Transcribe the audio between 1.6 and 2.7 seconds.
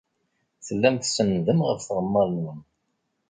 ɣef tɣemmar-nwen.